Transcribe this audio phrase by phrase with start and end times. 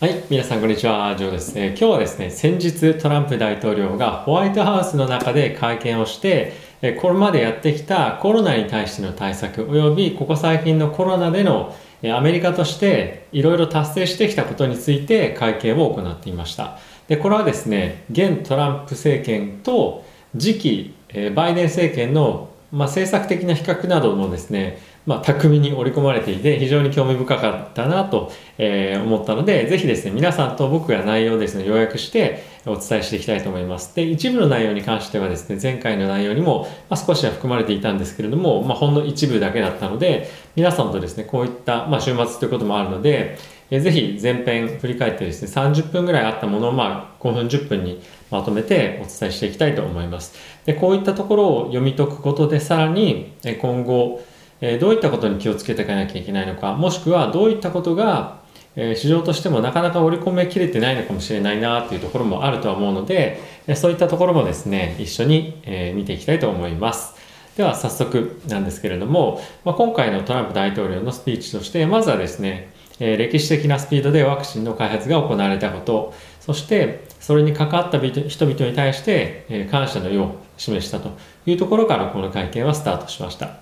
[0.00, 16.78] はい、皆さんこんにちは、ジョーです、えー、今日はですね、先日トランプ大統領がホワイトハウスの中で会見をして、え、これまでやってきたコロナに対しての対策、およびここ最近のコロナでの、え、アメリカとしていろいろ達成してきたことについて会見を行っていました。
[17.06, 24.78] で、これはですね、現トランプ政権と次期、えバイデン政権のまあ、政策的な比較などもですね、
[25.10, 43.36] まあ、巧みに織り込まれていて非常に興味深かったなと、えー、思ったのでぜひですね皆さんと僕が内容をですね要約してお伝えしていきたいと思いますで一部の内容に関してはですね前回の内容にも、まあ、少しは含まれていたんですけれども、まあ、ほんの一部だけだったので皆さんとですねこういった、まあ、週末ということもあるので
[43.72, 50.34] えぜひ前編振り返ってですね、30分ぐらいあったものをまあ5分10分にまとめてお伝えしていきたいと思います。
[50.64, 54.24] で、こういったところを読み解くことでさらに今後
[54.60, 58.40] えどういったことに気をつけていかなきゃいけないのか、もしくはどういったことが
[58.76, 63.40] え市場としてもなかなか織り込めきれてないのかもしれないなというところもあるとは思うので、
[63.74, 67.14] そういったところもですね、一緒に、え見ていきたいと思います。
[67.56, 81.10] では早速なんですけれども、まあ、今回のトランプ大統領のスピーチとして、まずはですね、え歴史的なスピードでワクチンの開発が行われたこと、そしてそれに関わった人々に対して、え感謝の意を示したと
[81.44, 83.59] いうところからこの会見はスタートしました。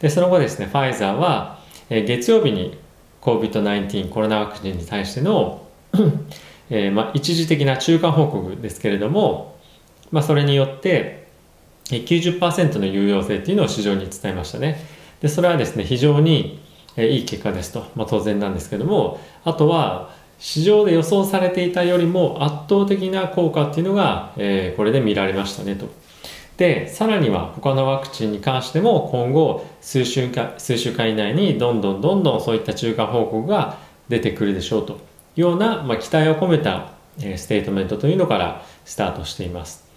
[0.00, 2.78] で、その後ですね、ファイザーは、え月曜日に
[3.20, 5.66] COVID-19 コロナワクチンに対しての
[6.70, 9.58] えー、まあ、一時的な中間報告ですけれども、
[10.12, 11.28] まあ、それによって
[11.86, 14.84] 90%の有用性っていうのを市場に伝えましたね。
[15.20, 16.60] で、それはですね、非常に
[16.96, 25.86] いい結果ですと、まあ、当然なんですけどもあとは市場で予想されていたよりも圧倒的な効果っていうのが、えー、これで見られましたねと。
[26.60, 33.78] でさらには他のワクチンに関しても今後数週間数週間以内にどんどんどんどんそういった中間報告が
[34.10, 34.96] 出てくるでしょうとい
[35.38, 39.88] うような、まあ、期待を込めた、えー、ステートメントというのからスタートしています。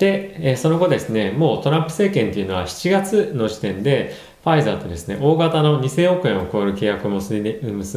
[0.00, 7.34] で、えー、その後ですねもうトランプ政権というのは7月の時点でファイザーとですね、大型の2000億円を超える契約を結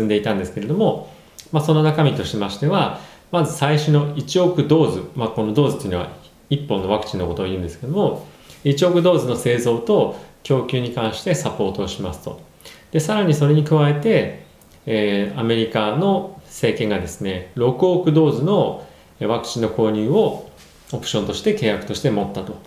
[0.03, 1.12] んでいたんですけれども、
[1.52, 3.00] まあ、その中身としましては、
[3.32, 6.21] まず最初の1億ドーズ、まあ、このドーズというのは
[6.52, 8.28] 1本のワクチンのことを言うんですけども、
[8.64, 12.42] 1億ドーズの製造と供給に関してサポートをしますと。
[12.92, 14.44] で、さらにそれに加えて、
[14.86, 18.86] えー、アメリカの政権がですね、6億ドーズの
[19.22, 20.50] ワクチンの購入を
[20.92, 22.58] オプションとして契約として持ったと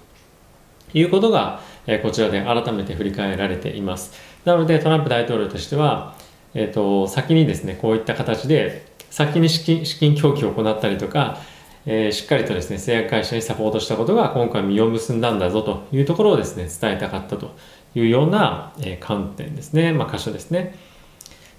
[0.95, 4.13] いうことが、えこちらで改めて振り返られています。
[4.45, 6.17] なのでトランプ大統領としては、
[6.55, 11.39] えーと、先にですねこういった形で先に資金資金供給を行ったりとか、
[11.87, 17.55] えー、しっかりとですね製薬会社にサポートしたことが今回実を結んだんだぞというところをですね伝えたかったと
[17.95, 20.75] いうような、えー、観点ですね、まあ、箇所ですね。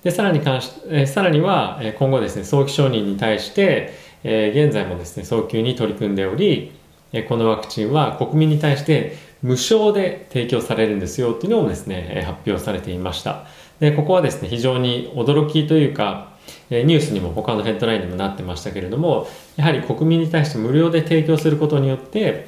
[0.03, 3.91] でさらに関し、えー、さらには、え今後ですね早期承認に対して、
[4.23, 6.73] え現在もですね早急に取り組んでおり、
[7.11, 13.45] えこのワクチンは国民に対して無償で提供されるんですよっていうのもですね、発表されていました。
[13.79, 16.34] で、ここはですね、非常に驚きというか、
[16.69, 22.47] ニュースにも他のヘッドラインにもなってましたけれども、やはり国民に対して無料で提供することによって、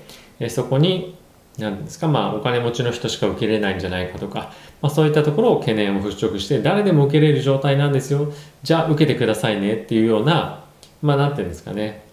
[0.50, 1.18] そこに
[1.58, 8.32] 何ですか、まあ、お金持ちの人しか受けれないんじゃないかとか、まあ、そういったところを懸念を払拭して、誰でも受けれる状態なんですよ。
[8.64, 10.64] じゃあ受けてくださいねっていうような、
[11.02, 12.06] まあ、なんていうんですかね。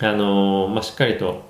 [0.00, 1.42] あのー、まあ、しっかりと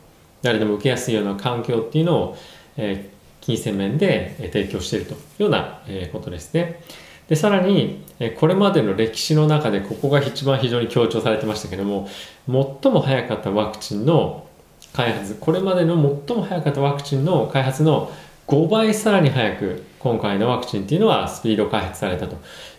[0.43, 2.37] 誰でも受けやすいような環境っていうのを、
[2.77, 5.83] えー、金銭面で提供しているというような、
[6.13, 6.81] ことですね。
[7.29, 8.05] で、さらに、
[8.39, 12.09] これまでの歴史の中でここが一番非常に強調されてましたけども、
[12.47, 14.47] 最も早かったワクチンの
[14.93, 15.95] 開発、これまでの
[16.27, 18.11] 最も早かったワクチンの開発の
[18.49, 22.37] 5倍さらに早く今回のワクチンっていうのはスピード開発されたと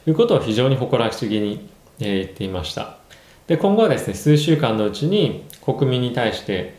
[0.08, 2.98] いうことを非常に誇らしげに言っていました。
[3.46, 6.76] で、今後はですね、数週間のうちに国民に対して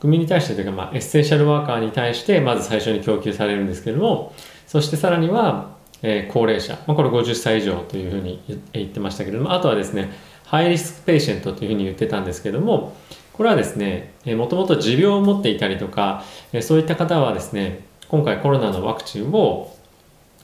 [0.00, 4.34] 国民に対してというか、まあ、エッセンシャルワーカーに対してまず最初に供給されるんですけども
[4.66, 5.75] そしてさらには、
[6.08, 8.40] えー、高齢者、まあ、これ50歳以上というふうに
[8.72, 10.12] 言ってましたけれどもあとはですね
[10.44, 12.96] high-risk patient というふうに言ってたんですけども
[13.32, 16.22] これはですねもともと持病を持っていたりとか、
[16.52, 19.76] えー、そういった方はですね今回コロナのワクチンを、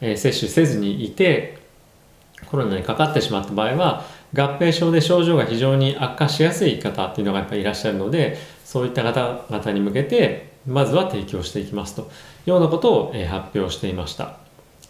[0.00, 1.58] えー、接種せずにいて
[2.46, 4.04] コロナにかかってしまった場合は
[4.34, 12.04] 合併症で症状が非常に悪化しやすい方っていうのがやっぱりいらっしゃるのでそういった方々に向けてまずは提供していきますとい
[12.46, 14.42] うようなことを、え発表していました。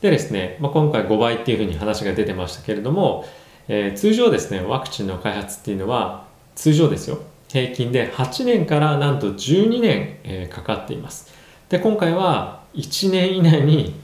[0.02, 3.24] でですね、まあ、今回5倍っていうふうに話が出てましたけれども、
[3.68, 6.26] えー、通常ですねワクチンの開発っていうのは
[6.56, 7.20] 通常ですよ。
[7.48, 11.32] 平均で8年からなんと12年、えー、かかっています。
[11.68, 13.94] で今回は1年以内に、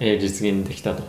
[0.00, 1.04] えー、実現できたと。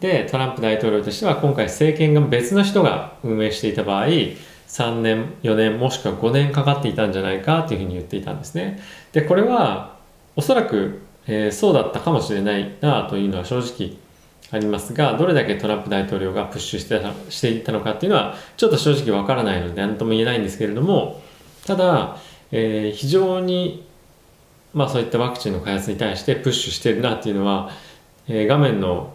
[0.00, 8.80] でトランプ大統領としては今回政権が別の人が運営していた場合3年4年もしくは5年かかっていたんじゃないかというふうに言っていたんですね。
[9.12, 9.96] でこれは
[10.38, 13.96] おそらく、えー、そうだったかもしれないなというのは正直
[14.50, 21.20] ありますがどれだけトランプ大統領がプッシュしてたしていたのかっていうのはちょっと正直わからないので何とも言えないんですけれども
[21.66, 22.16] ただ、
[22.52, 23.86] えー、非常に
[24.72, 27.70] まあそういったワクチンの開発に対してプッシュしてるなっていうのは、
[28.28, 29.14] えー、画面の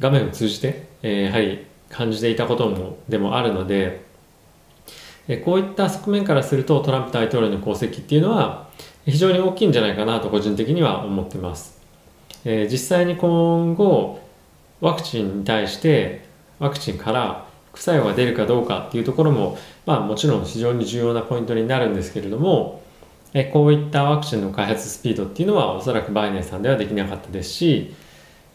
[0.00, 4.02] 画面を通じて、えー、やはり感じていたこともでもあるので、
[5.26, 8.68] えー、こういった側面からするとトランプ大統領の功績っていうのは
[9.10, 11.80] 非常に大きいんじゃないかなと個人的には思ってます、
[12.44, 14.20] えー、実際に今後
[14.80, 16.26] ワクチンに対して
[16.58, 22.82] ワクチンから副作用が出るかどうかっていうところも、まあ、もちろん非常に重要なポイントになるんですけれども
[23.34, 27.94] えこういったワクチンの開発スピードっていうのはおそらくバイデンさんではできなかったですし、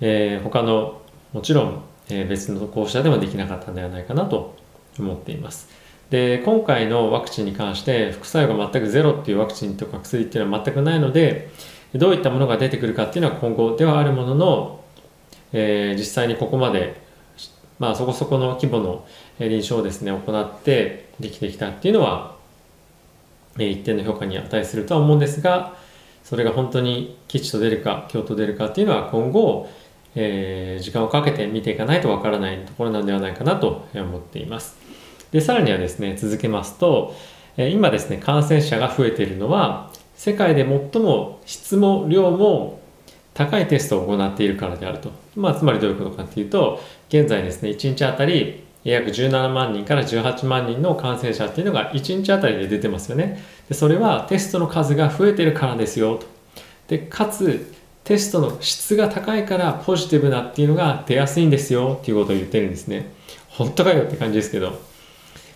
[0.02, 1.02] えー、他の
[1.32, 4.56] もちろん、え、別の校舎でもできなかったんではないかなと
[5.00, 5.68] 思っています。
[6.10, 11.50] で今回のワクチンに関して副作用が全くゼロっていうワクチンとか薬っていうのは全くないので
[11.96, 14.84] どういったものが出てくるかっていうのは今後ではあるものの、
[15.54, 17.02] えー、実際にここまで
[17.80, 19.06] まあそこそこの規模の
[19.40, 22.34] 臨床をですね行ってできてきたっていうのは
[23.60, 25.76] え一定の評価に値するとは思うんですが
[26.24, 29.70] それが本当に吉と出るか京と出るかっていうのは今後、
[30.16, 34.83] えー、時間をかけて見ていかないとわからないところなんではないかなと思っています。
[35.34, 37.16] でさらにはですね続けますと、
[37.58, 42.80] 今ですね感染者が増えているのは世界で最も質も量も
[43.34, 53.42] 高いテストを行っているからであると、まあ、つまりどういうことかっていうと現在ですね1日あたり約17万人から18万人の感染者っていうのが1日あたりで出てますよね。
[53.70, 56.28] でそれはテストの数が増えてるからですよと。
[56.90, 63.14] でかつテストの質が高いからポジティブなっていうのが出やすいんですよっていうことを言ってるんですね。
[63.48, 64.93] 本当かよって感じですけど。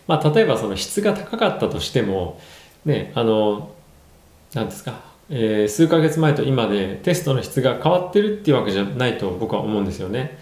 [0.08, 2.40] まあ例えばその質が高かったとしても、
[2.86, 3.72] ね、あの、
[4.54, 10.38] 何ですか、えー、数ヶ月前と今でテストの質が変わってるっていうわけじゃないと僕は思うんですよね。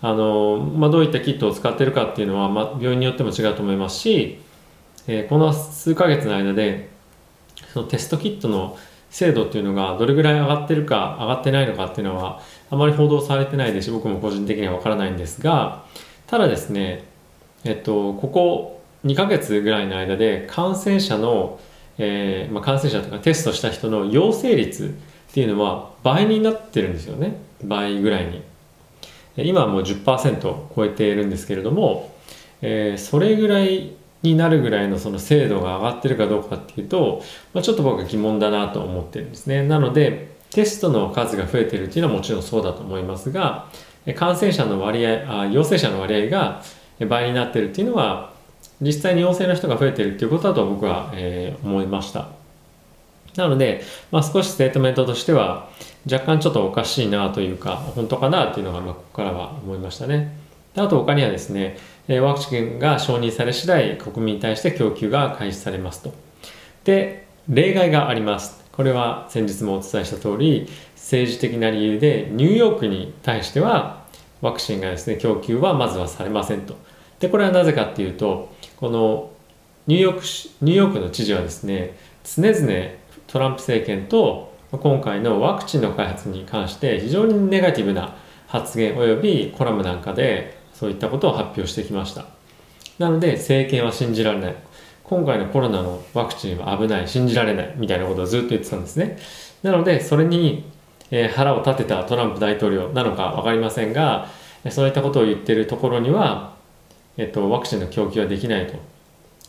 [0.00, 4.40] あの、まあ、どういったキットを使ってるかっていうのは、まあ、病院によっても違うと思いますし、
[5.08, 6.88] えー、この数ヶ月の間で
[7.72, 8.78] そのテストキットの
[9.10, 12.40] 精度っていうのがどれぐらい上がってるか上がってないのかっていうのは
[12.70, 15.84] あまり報道されてないですし僕も個人的にはわからないんですが
[16.26, 17.04] ただですね
[17.64, 21.60] えっとここ2ヶ月ぐらいの間で感染者の、
[21.98, 24.96] えーまあ、感染者とかテストした人の陽性率
[25.30, 28.42] っていうのは倍になってるんですよね倍ぐらいに
[29.36, 30.40] 今はもう10%
[30.74, 32.12] 超えているんですけれども、
[32.60, 33.92] えー、それぐらい
[34.22, 37.22] になるぐらいのその精度が上がってるかどうかっていうと、
[37.54, 39.62] まあ、ちょっと僕は疑問だなと思ってるんですね。
[39.62, 43.68] なので、テストの数が増えてるっていうのはもちろんそうだと思いますが、
[44.16, 46.62] 感染者の割合、あ陽性者の割合が
[47.08, 48.32] 倍になってるっていうのは、
[48.80, 52.28] 実際に陽性の人が増えているっていうことだと僕は、えー、思いました。
[53.36, 55.68] なので、まあ、少しステートメントとしては
[56.10, 60.36] 若干ちょっとおかしいなというか本当かなっていうのが、まあ、ここからは思いましたね。
[60.76, 61.78] あと他にはですね
[62.08, 66.12] ワクチンが承認され次第国民に対して供給が開始されますと。
[66.84, 68.58] で例外があります。
[68.72, 74.04] これは先日もお伝えした通り政治的な理由でニューヨークに対しては
[74.40, 76.76] ワクチンがですね供給はまずはされませんと。
[77.18, 79.30] でこれはなぜかっていうとこの
[79.88, 80.22] ニューヨーク
[80.64, 82.90] ニューヨークの知事はですね常々
[83.26, 88.16] トランプ政権と今回のワクチンの開発に関して非常にネガティブな
[88.46, 92.26] 発言及びコラムなんかでそういったことを発表してきました。
[92.98, 94.56] なので政権は信じられない。
[95.02, 99.18] 今回のコロナのワクチンは危ない信じられないみたいなことをずっと言ってたんですね。
[99.62, 100.64] なのでそれに、
[101.34, 104.28] 腹を立てたトランプ大統領なのか分かりませんが
[104.68, 106.57] そういったことを言ってるところには、
[107.18, 108.74] えっと、ワクチンの供給はできないと。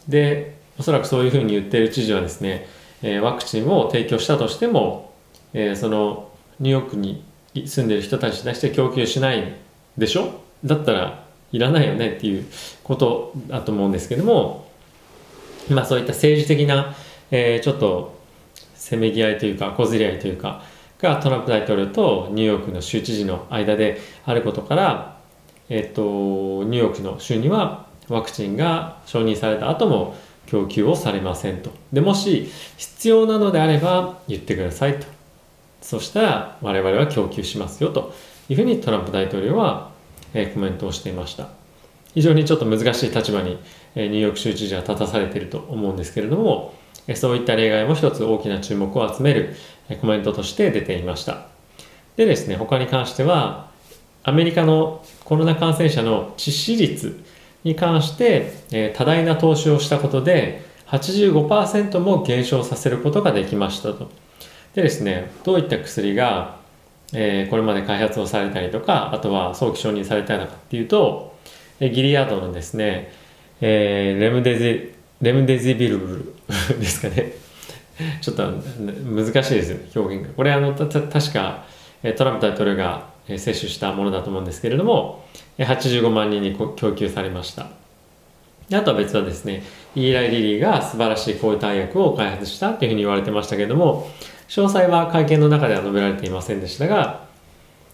[0.10, 2.68] でおそらくそういうふうに言っている知事はですね
[3.02, 5.14] えワクチンを提供したとしても、
[5.54, 7.24] えそのニューヨークに
[7.54, 9.56] 住んでる人たちに対して供給しない
[9.98, 10.42] でしょ？
[10.66, 12.46] だったらいらないよねっていう
[12.84, 14.70] ことだと思うんですけども
[15.70, 16.96] まあそういった政治的な、
[17.32, 18.20] えー、ちょっと
[18.76, 20.64] せめぎ合いというか小競り合いというか
[21.00, 25.19] がトランプ大統領とニューヨークの州知事の間であることから、
[25.70, 30.16] えっと、ニューヨークの州にはワクチンが承認された後も
[30.48, 31.70] 供給をされませんと。
[31.94, 35.06] で、もし必要なのであれば言ってくださいと。
[35.82, 38.14] そしたら我々は供給しますよと
[38.50, 39.92] いうふうにトランプ大統領は、
[40.34, 41.50] えー、コメントをしていました。
[42.16, 43.60] 非常にちょっと難しい立場に、
[43.96, 46.74] えー、ニューヨーク州知事は立たされていると思うんですけれども、
[47.08, 49.56] えー、そういった例外も一つ大きな注目を集める、
[49.88, 51.48] えー、コメントとして出ていました。
[52.18, 53.69] でですね、他に関しては、
[54.30, 57.24] アメリカのコロナ感染者の致死率
[57.64, 64.12] に関して、えー、多大な投資をしたことで85%も減少させることができましたと。
[64.76, 66.60] でですね、どういった薬が、
[67.12, 71.36] えー、これまで開発をされたりとか、あとは早期承認されたのかっていうと、
[71.80, 73.12] ギリアードのですね、
[73.62, 76.34] えー、レムデジ、レムデジビルブ
[76.70, 77.34] ル ですかね。
[78.22, 80.34] ちょっと難しいですよ、表現が。
[80.36, 81.66] これあの、た、確か、
[82.16, 85.26] トランプ大統領がえ接種したものだと思うんですけれども、
[85.58, 87.68] 85万人に供給されました。
[88.72, 89.64] あとは別はですね、
[89.96, 94.08] イーライ・リリーが素晴らしい抗体薬を開発したというふうに言われてましたけれども、
[94.48, 97.28] 詳細は会見の中では述べられていませんでしたが、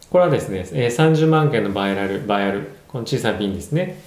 [0.10, 4.02] これはですね、30万件のバイラル、バイアル、この小さな瓶ですね、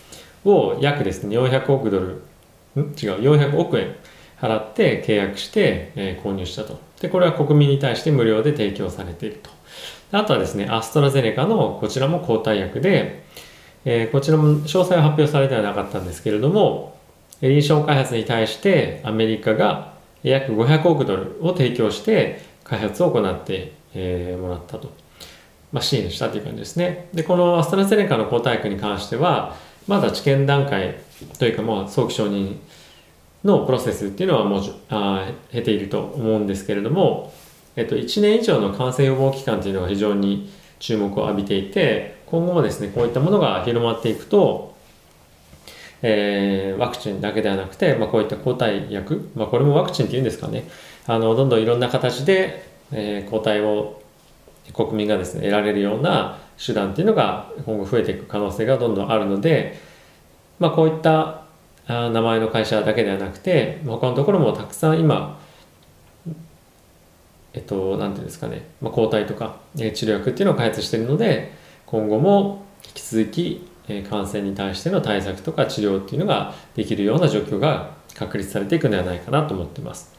[0.45, 2.81] を約ですね、400億ドル、ん？
[2.81, 3.95] 違う、400億円
[4.41, 6.79] 払って契約して、えー、購入したと。
[7.01, 9.51] で、これは国民に対して無料で提供されていると。
[10.13, 13.25] あとはですね、アストラゼネカのこちらも抗体薬で、
[13.85, 16.97] えー、こちらも詳細は発表されてはなかったんですけれども、
[17.41, 19.93] 臨床開発に対してアメリカが
[20.23, 24.93] 約500億ドルを提供して開発を行って、えー、もらったと。
[25.71, 27.09] まあ、支援したという感じですね。
[27.13, 29.55] で、このアストラゼネカの抗体薬に関しては、
[29.87, 30.99] まだ治験段階
[31.39, 32.57] というか、まあ、早期承認
[33.45, 37.33] のプロセスっていうのはもうあ経ていると思うんですけれども、
[37.77, 44.77] えっと、1年以上の感染予防期間というのが非常に注目を浴びていて、今後もですね、こういったものが広まっていくと、
[46.03, 50.69] えー、ワクチンだけではなくて、まあ、こういった抗体薬、まあ、これもワクチンっていうんですかね、
[51.07, 54.03] あの、どんどんいろんな形で、えー、抗体を
[54.73, 59.79] 国民がですね、得られるような手段っていうのが今後増えていく可能性がどんどんあるので、
[60.59, 61.45] まあ、こういった
[61.89, 65.41] 名前の会社だけではなくて、他のところもたくさん今、
[67.55, 71.53] えっと、なんていうんですかね、まあ、抗体とか、え治療薬っていうのを開発しているので、
[71.87, 80.15] 今後も引き続き、え感染に対しての対策とか治療っていうのができるような状況が確立されていくのではないかなと思っています。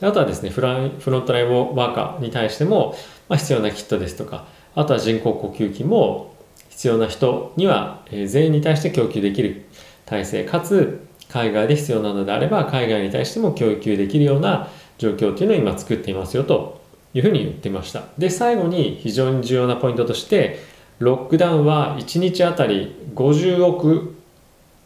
[0.00, 2.96] あとはですね、フランフロントラインワーカーに対しても、
[3.28, 6.34] まあ、必要なキットですとか、あとは人工呼吸器も
[6.70, 9.66] 必要な人には、え全員に対して供給できる
[10.06, 14.68] 体制、かつ海外で必要なのであれば海外に対しても供給できるような
[14.98, 16.80] 状況っていうのを今作っていますよと
[17.14, 18.04] いうふうに言ってました。
[18.18, 20.58] で、最後に非常に重要なポイントとして、
[20.98, 24.14] ロックダウンは1日あたり50億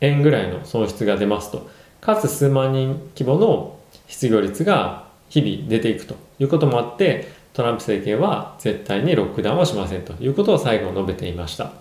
[0.01, 1.69] 円ぐらいの損失が出ますと。
[2.01, 11.73] かつ数万人規模の失業率が日々出ていくということもあって、トランプ政権は絶対にロックダウンはしませんということを最後述べていました。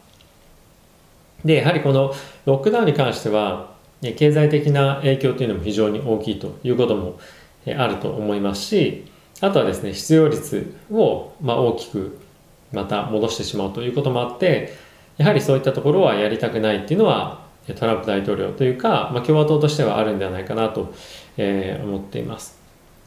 [1.43, 2.13] で、やはりこの
[2.45, 3.72] ロックダウンに関しては、
[4.11, 7.19] 経済的な影響というのも非常に大きいということも
[7.65, 9.05] あると思いますし、
[9.41, 12.19] あとはですね、失業率をま大きく
[12.71, 14.73] また戻してしまうということもあって、
[15.17, 17.43] やはりそういったところはやりたくないっていうのは
[17.75, 20.93] トランプ大統領というか、まあ、共和党としてはあるんではないかなと、
[21.37, 22.57] え、思っています。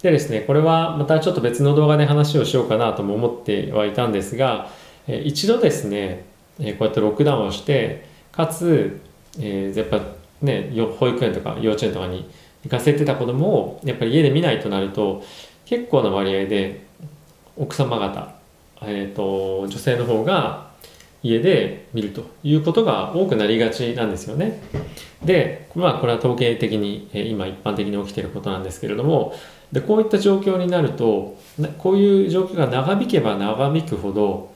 [0.03, 4.71] でですね、これはまたちょっと別の動画で話をしようかなとも思ってはいたんですが、
[5.07, 6.25] 一度ですね、
[6.59, 9.00] こうやってロックダウンをして、かつ、
[9.41, 10.00] え、やっぱ
[10.43, 12.28] ね、保育園とか幼稚園とかに
[12.64, 15.23] 行かせてた子供をやっぱり家で見ないとなると
[15.64, 16.85] 結構な割合で
[17.57, 18.35] 奥様方、
[18.83, 20.66] えーと、女性の方が
[21.23, 24.61] 家で見るということが多くなりがちなんですよね。
[25.25, 29.35] で、まあこれは統計的に、え今一般的に起きていることなんですけれども
[29.73, 31.37] でこういった状況になると
[31.78, 34.52] こういう状況が長引けば長引くほど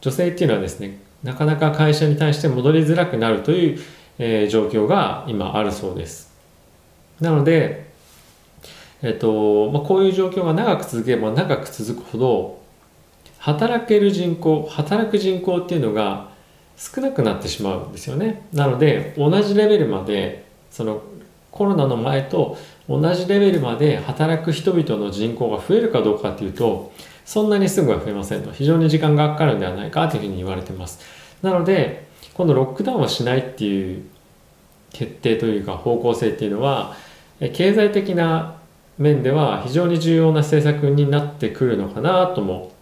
[0.00, 3.78] 女性っていうのはですねなかなか会社に対して戻りづらくなるという
[4.18, 6.32] えー、状況が今あるそうです。
[7.20, 7.90] なので、
[9.02, 12.62] えっとまあ、こういう状況が長く続けば長く続くほど
[13.38, 16.28] 働ける人口働く人口っていうのが
[16.76, 18.46] 少なくなってしまうんですよね。
[18.52, 21.02] なので同じレベルまでその
[21.50, 22.56] コロナの前と
[22.88, 26.92] 同じレベルまで働く人々の人口が増えるかどうかっていうと
[27.24, 31.00] そんなにすぐは増えませんと非常に時間がかかるんではないかというふうに言われてます。
[31.42, 34.04] なので今度ロックダウンはしないっていう
[34.92, 36.96] 決定というか方向性っていうのは
[37.52, 38.56] 経済的な
[38.98, 42.72] 面では非常に重要な政策になってくるのかなとも、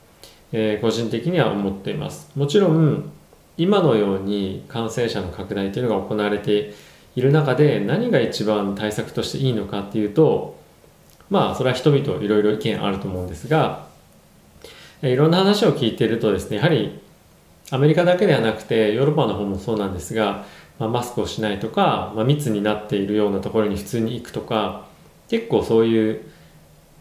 [0.53, 2.31] えー、個人的には思っています。
[2.37, 3.11] もちろん
[3.57, 6.75] 今のように感染者の拡大というのが行われて
[7.15, 10.59] いる中で何が一番対策としていいのかっていうと
[11.29, 13.87] まあそれは人々いろいろ意見あると思うんですが
[15.03, 17.02] いろんな話を聞いているとですねやはり
[17.73, 20.45] アメリカだけではなくてヨーロッパの方もそうなんですが、
[20.79, 24.85] まあ、マスクをしないとか、まあ、密になっているようなところに普通に行くとか
[25.31, 26.21] 結構そういう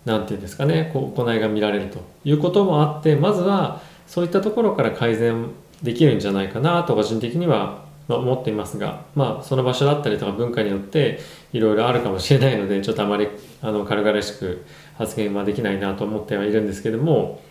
[0.05, 5.47] 何て言うんですかねこう行いが見られるということもあってまずはそういったところから改善
[5.83, 11.19] できるんじゃないかなと個人的には思っていますが、まあ、その場所だったりとか文化によって
[11.51, 13.27] いろいろあるかもしれないのでちょっとあまり
[13.61, 14.63] あの軽々しく
[14.97, 17.41] 発言はできないなと思ってはいるんですけども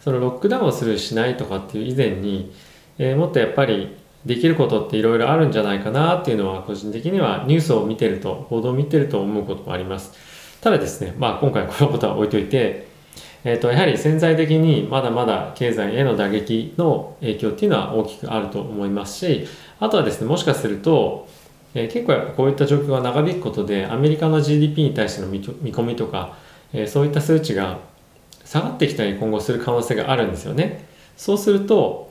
[0.00, 2.50] そのロックダウンをするしないとかっていう以前に、
[3.02, 10.12] えー、もっとやっぱりできることっていろいろあるんじゃないかなっていうのは個人的にはニュースを見てると報道を見てると思うこともあります。
[10.60, 12.90] ただですねまあ今回このことは置いといて
[13.42, 19.46] えーと、やはり潜在的にまだまだ経済への打撃の影響っていうのは大きくあると思いますし
[19.78, 21.26] あとはですねもしかすると、
[21.72, 26.36] えー、結構やっぱこういった状況が長引くことでアメリカの GDP に対しての見込みとか、
[26.74, 27.78] えー、そういった数値が
[28.44, 30.84] 下がってきたり今後する可能性があるんですよね。
[31.16, 32.09] そうすると、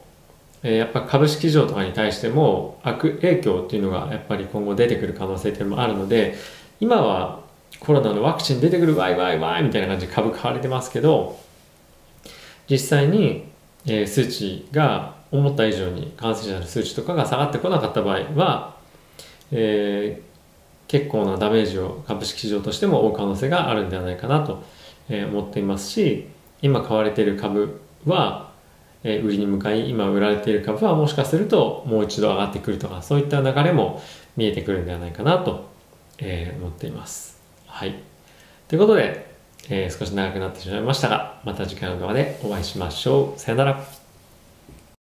[0.64, 6.36] えー、やっぱ株式市場とかに対しても悪影響っていうのがやっぱり今後出てくる可能性っていうのもあるので
[6.80, 7.42] 今は
[7.80, 11.40] コロナのワクチン出てくるわいわいわいみたいな感じで株買われてますけど
[12.70, 13.46] 実際に、
[13.86, 18.76] えー、数値が思った以上に感染者の数値とかが下がってこなかった場合は、
[19.52, 24.64] えー、結構なダメージを株式市場としても負う可能性があるんではないかなと、
[25.10, 26.28] 思っていますし
[26.62, 28.49] 今買われている株は、
[29.04, 34.02] え、売りに向かい今売られている株はもしかするともう一度上がってくるとかそういった流れも
[34.36, 35.70] 見えてくるんではないかなと、
[36.18, 37.40] え、思っています。
[37.66, 37.96] はい。
[38.68, 39.30] ということで、
[39.70, 43.40] えー、少し長くなってしまいましたが、また次回の動画でお会いしましょう。
[43.40, 43.99] さよなら。